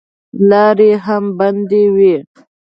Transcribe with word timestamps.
لارې 0.49 0.91
هم 1.05 1.23
بندې 1.37 1.83
وې. 1.95 2.15